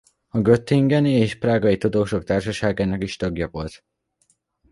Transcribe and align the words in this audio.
A 0.27 0.39
göttingeni 0.41 1.09
és 1.11 1.37
prágai 1.37 1.77
tudósok 1.77 2.23
társaságának 2.23 3.03
is 3.03 3.15
tagja 3.15 3.47
volt. 3.47 3.85